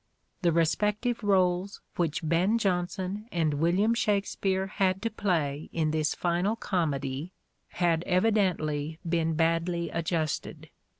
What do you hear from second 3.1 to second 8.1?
and William Shakspere had to play in this final comedy had